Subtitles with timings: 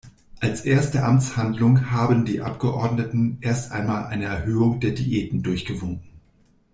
[0.39, 6.09] Als erste Amtshandlung haben die Abgeordneten erst mal eine Erhöhung der Diäten durchgewunken.